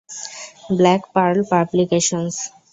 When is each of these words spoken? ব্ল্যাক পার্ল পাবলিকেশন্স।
ব্ল্যাক 0.77 1.01
পার্ল 1.13 1.37
পাবলিকেশন্স। 1.51 2.35